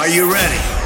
[0.00, 0.79] Are you ready?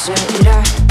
[0.00, 0.89] Será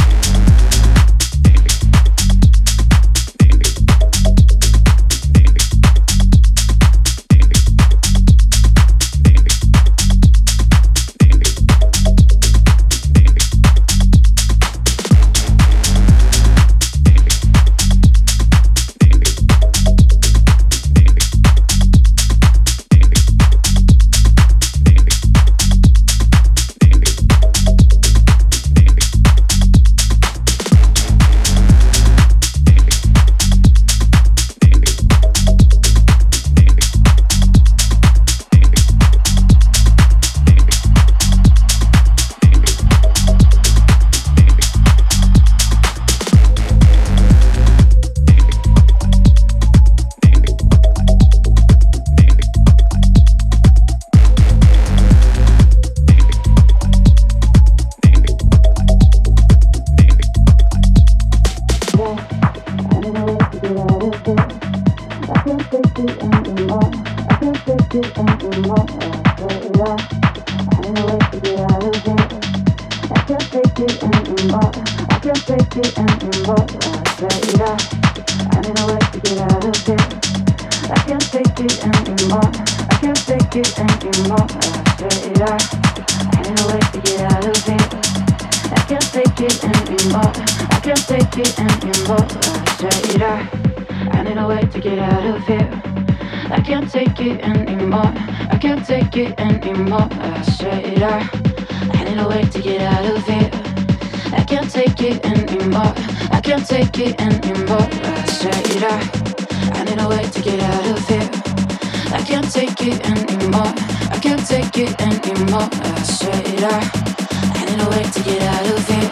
[117.80, 119.12] find a way to get out of here.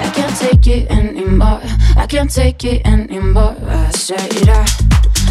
[0.00, 1.60] I can't take it anymore.
[1.96, 3.56] I can't take it anymore.
[3.66, 4.70] I straight out.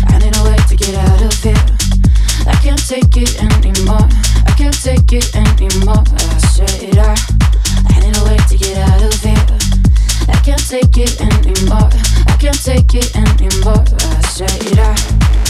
[0.08, 1.66] I need a way to get out of here.
[2.46, 4.08] I can't take it anymore.
[4.48, 6.04] I can't take it anymore.
[6.08, 7.20] I straight out.
[7.90, 9.46] I need a way to get out of here.
[10.28, 11.90] I can't take it anymore.
[12.28, 13.84] I can't take it anymore.
[13.88, 15.43] I straight out.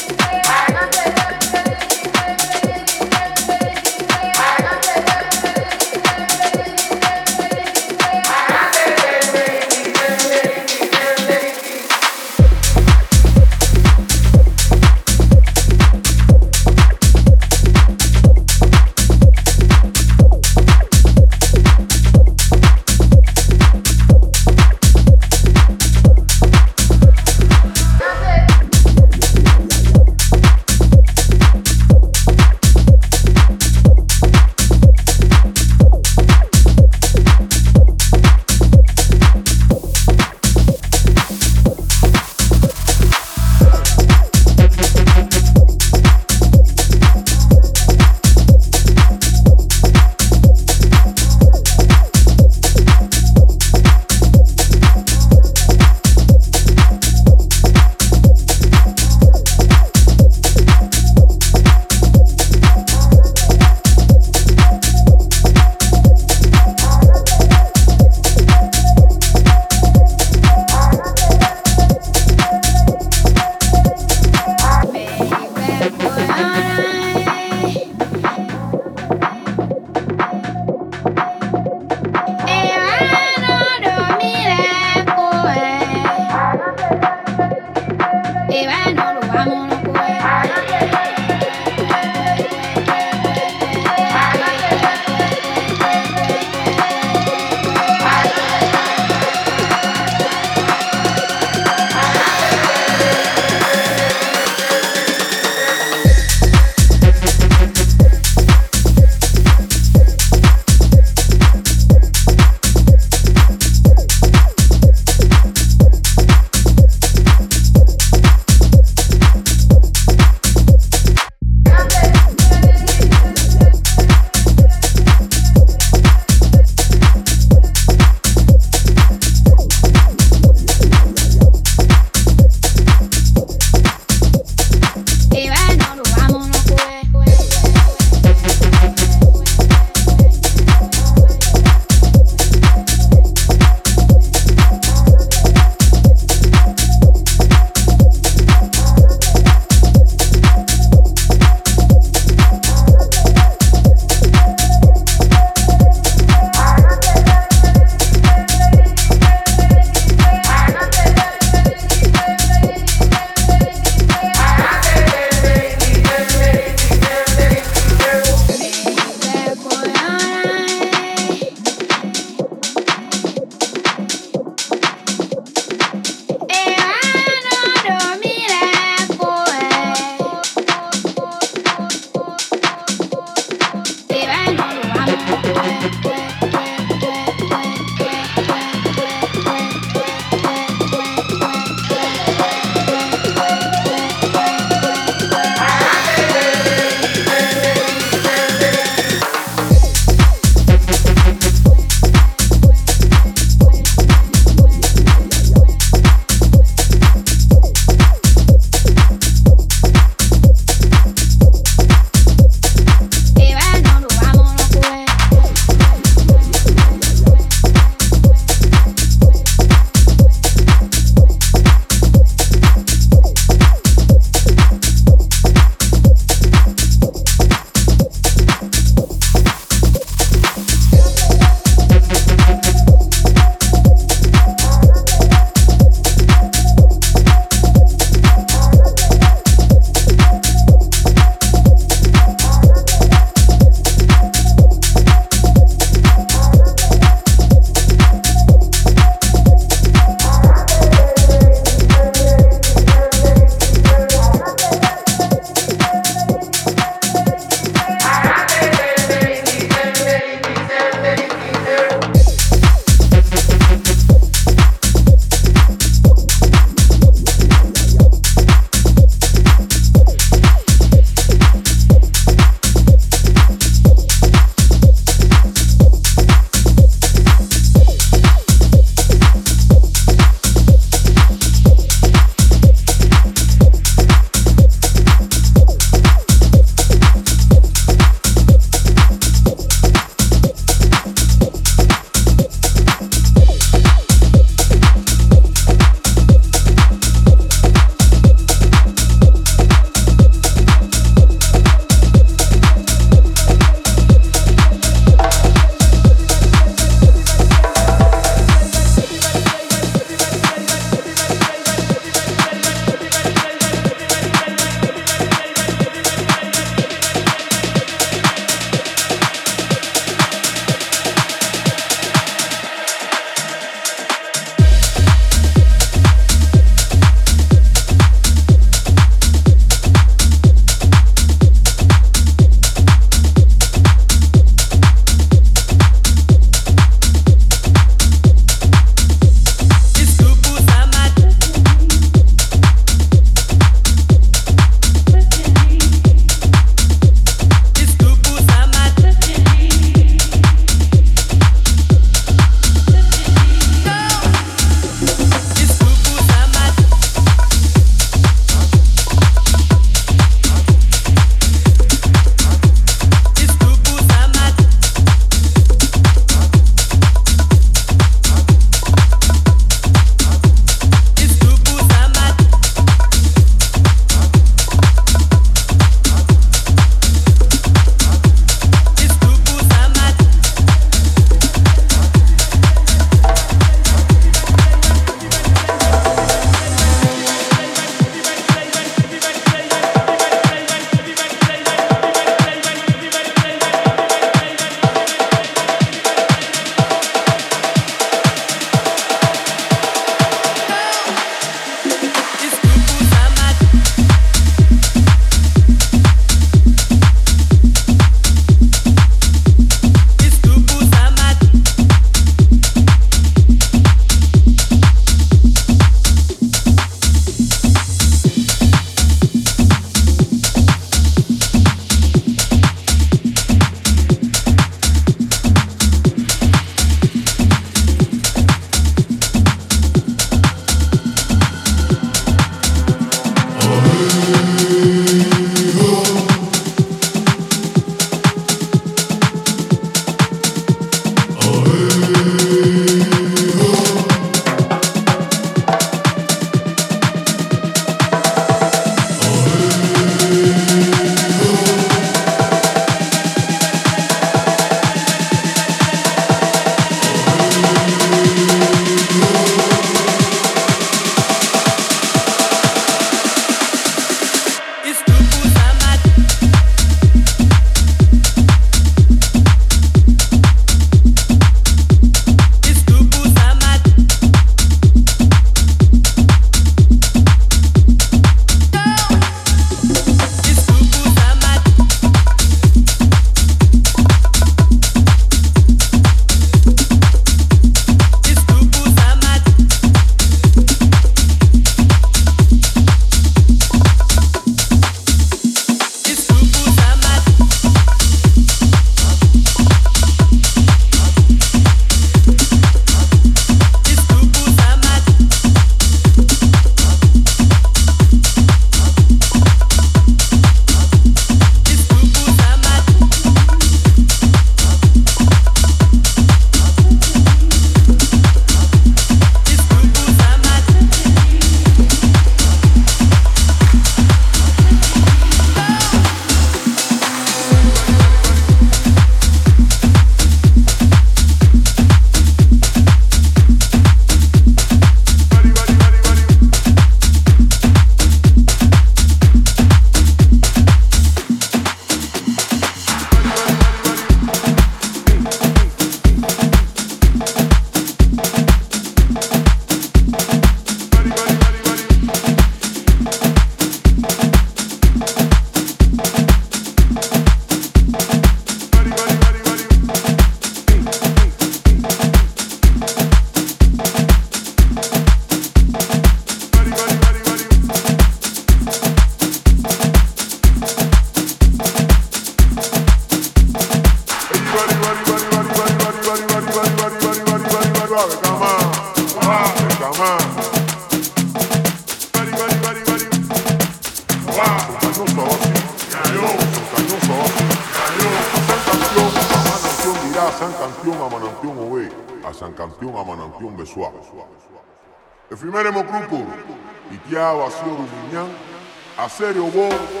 [599.21, 600.00] Aserio Bon,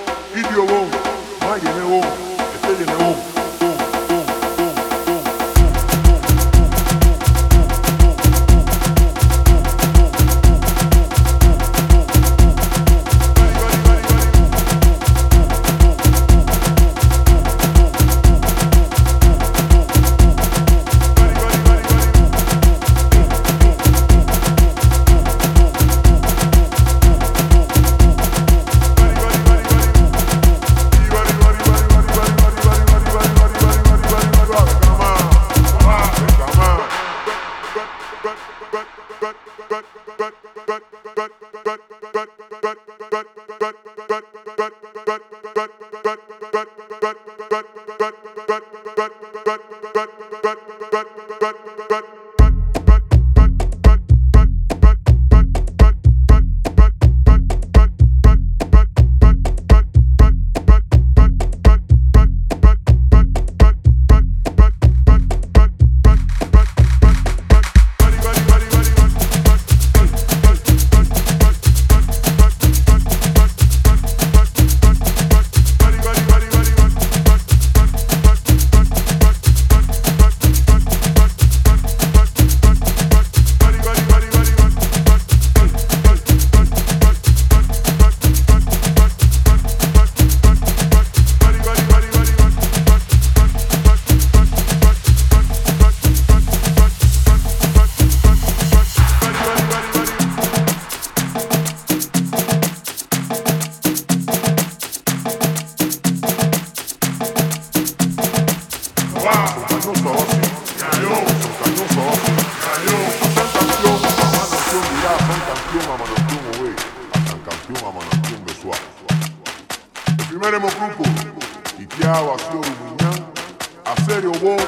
[124.11, 124.59] serio, wow,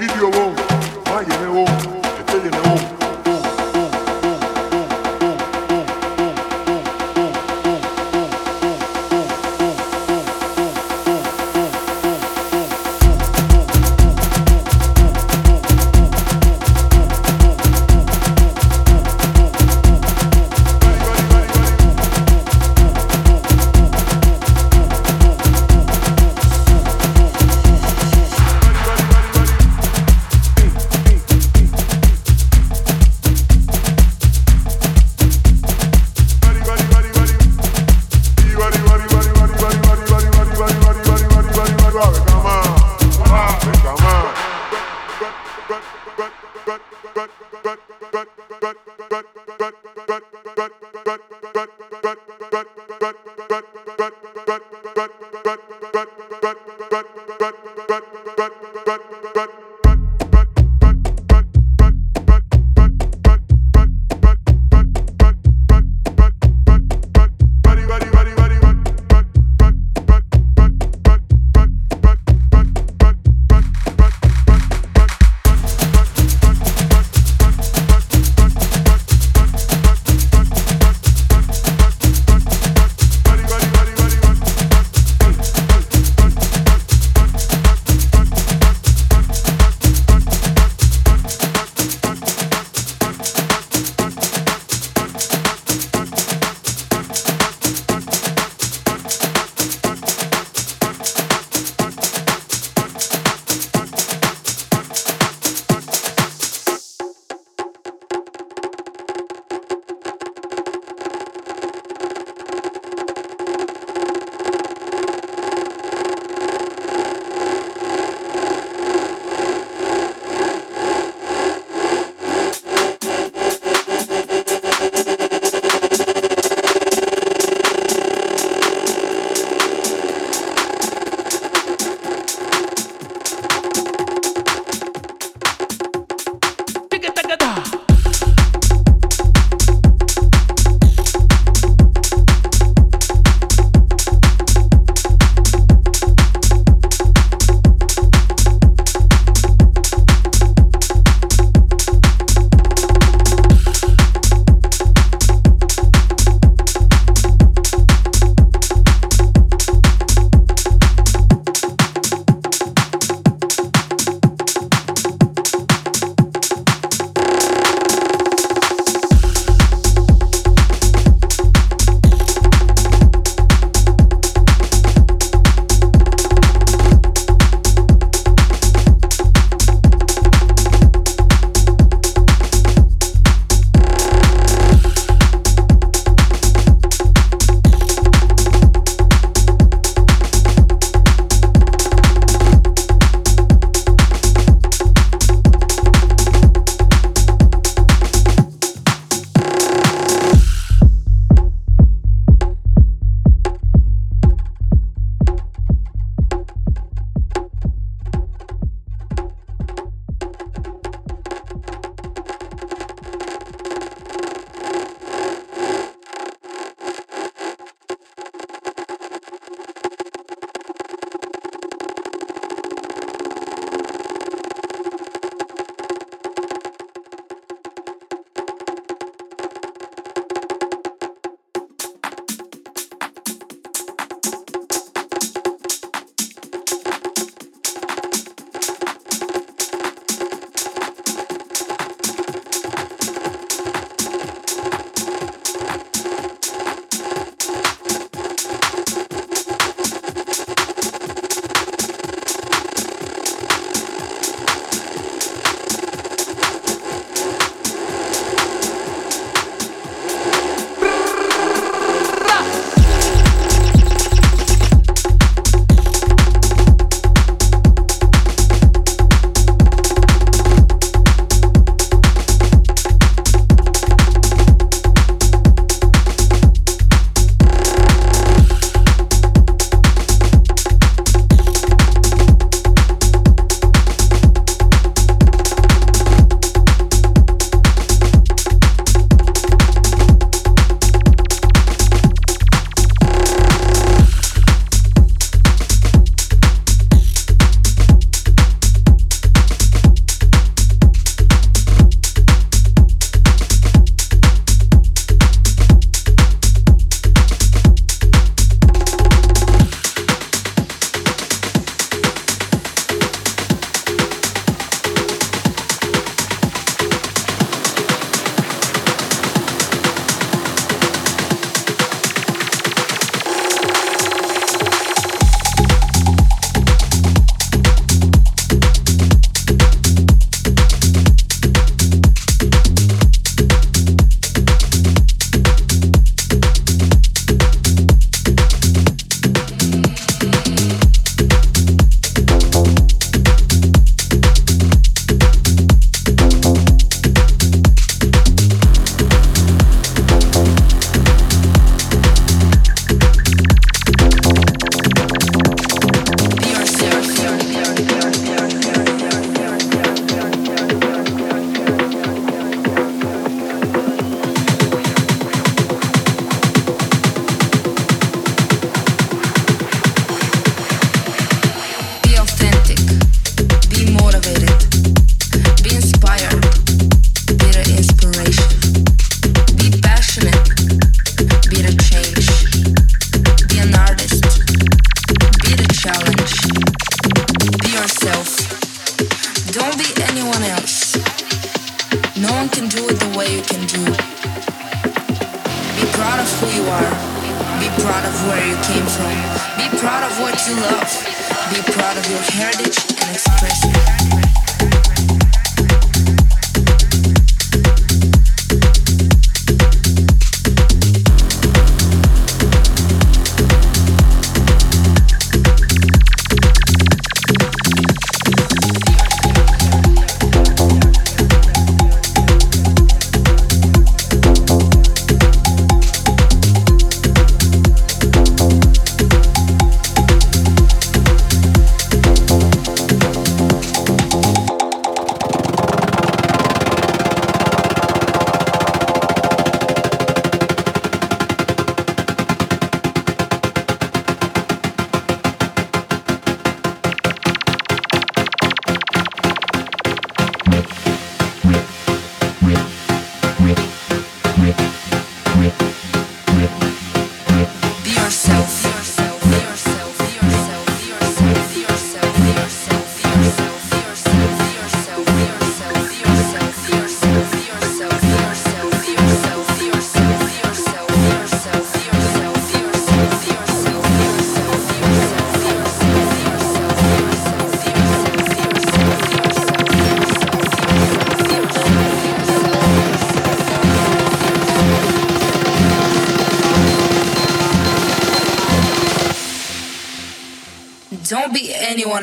[0.00, 0.52] idio, wow,
[1.04, 1.68] maye, wow,
[2.20, 2.97] etele, wow.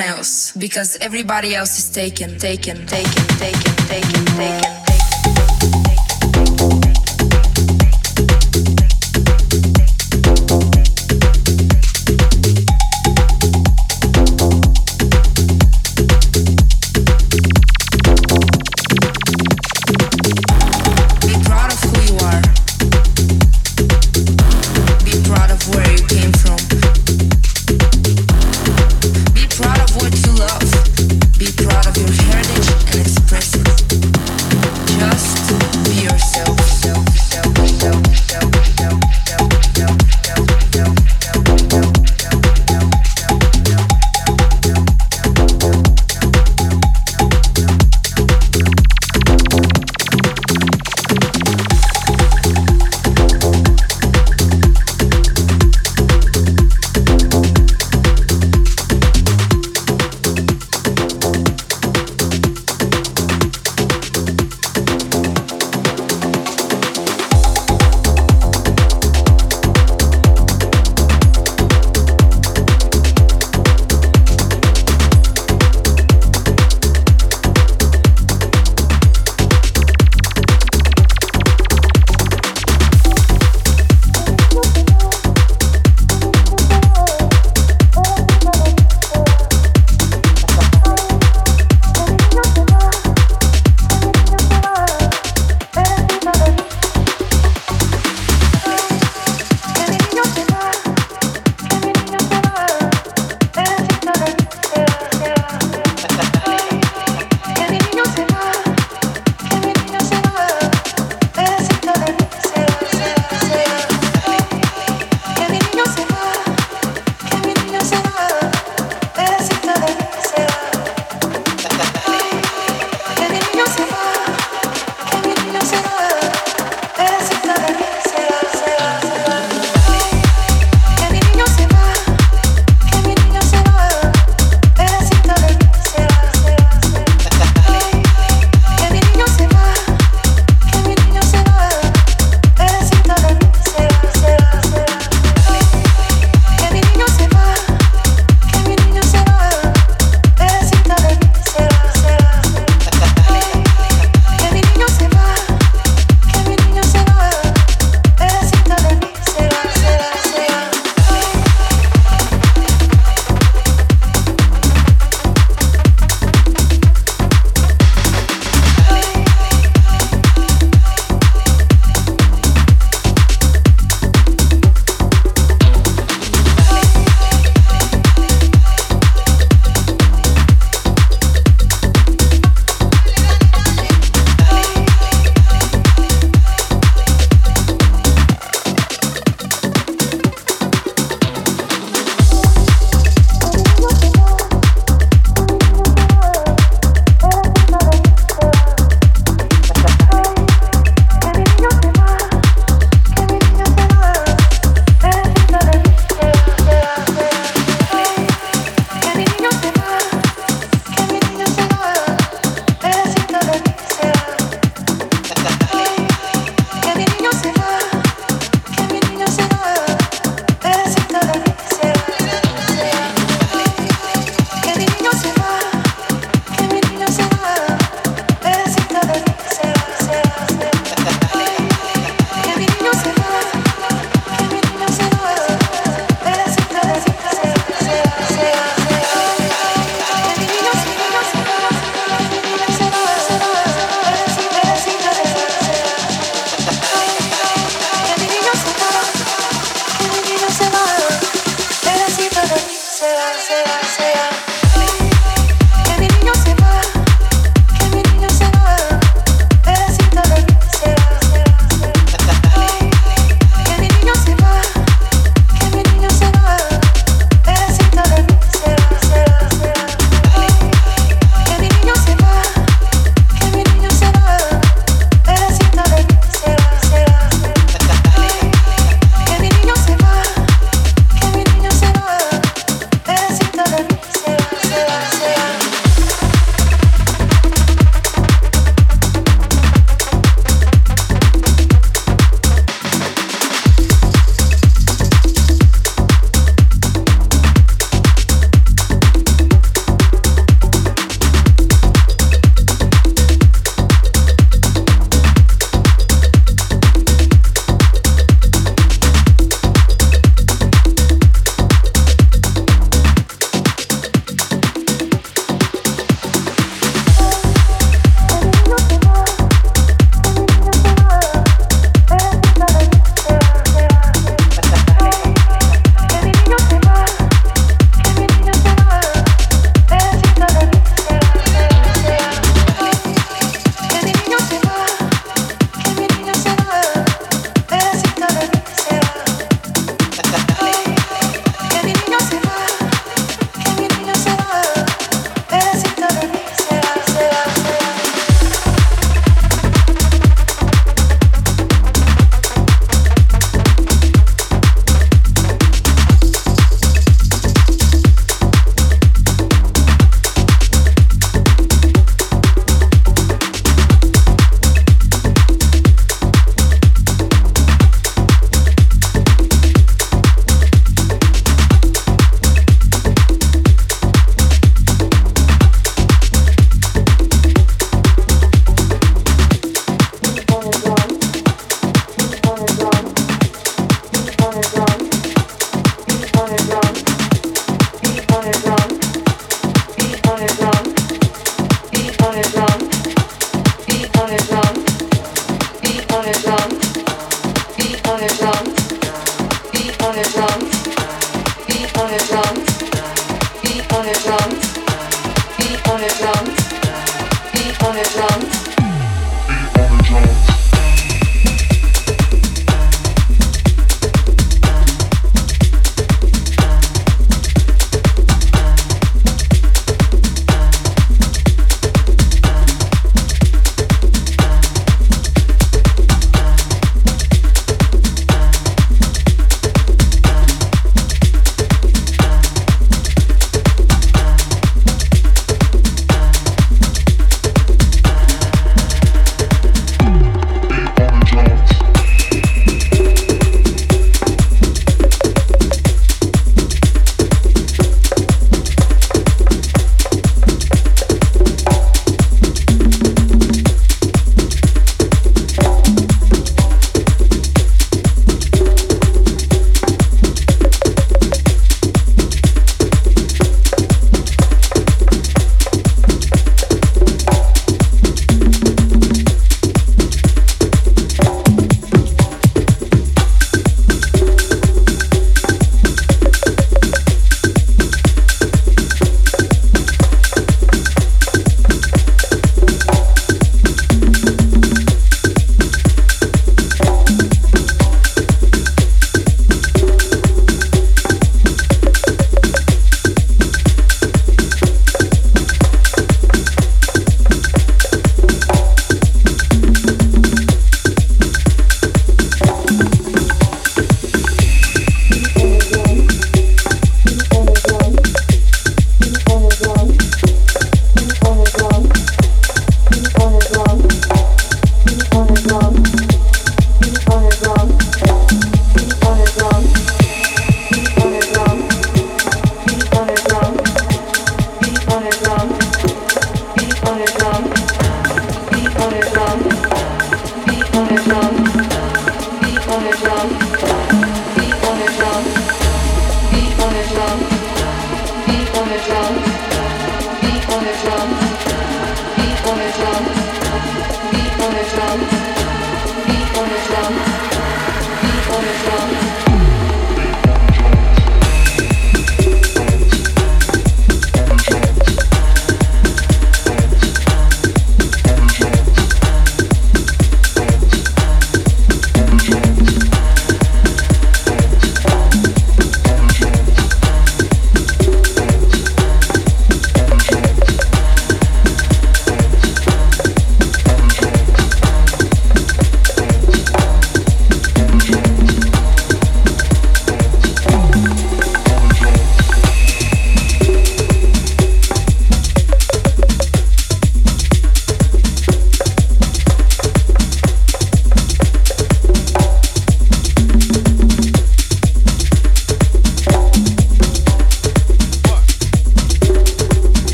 [0.00, 4.24] else because everybody else is taken, taken, taken, taken, taken.
[4.36, 4.73] taken.